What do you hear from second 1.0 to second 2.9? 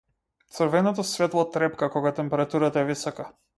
светло трепка кога температурата